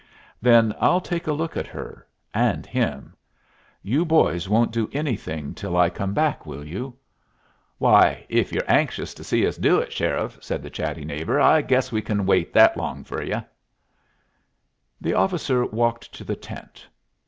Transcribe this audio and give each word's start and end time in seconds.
"Then 0.41 0.73
I'll 0.79 0.99
take 0.99 1.27
a 1.27 1.31
look 1.31 1.55
at 1.55 1.67
her 1.67 2.07
and 2.33 2.65
him. 2.65 3.15
You 3.83 4.03
boys 4.03 4.49
won't 4.49 4.71
do 4.71 4.89
anything 4.93 5.53
till 5.53 5.77
I 5.77 5.91
come 5.91 6.11
back, 6.15 6.43
will 6.43 6.65
you?" 6.65 6.95
"Why, 7.77 8.25
if 8.27 8.51
ye're 8.51 8.63
so 8.65 8.73
anxious 8.73 9.13
to 9.13 9.23
see 9.23 9.45
us 9.45 9.57
do 9.57 9.77
it, 9.77 9.91
sheriff," 9.93 10.39
said 10.41 10.63
the 10.63 10.71
chatty 10.71 11.05
neighbor, 11.05 11.39
"I 11.39 11.61
guess 11.61 11.91
we 11.91 12.01
can 12.01 12.25
wait 12.25 12.51
that 12.53 12.77
long 12.77 13.03
fer 13.03 13.21
ye." 13.21 13.41
The 14.99 15.13
officer 15.13 15.63
walked 15.67 16.11
to 16.15 16.23
the 16.23 16.35
tent. 16.35 16.87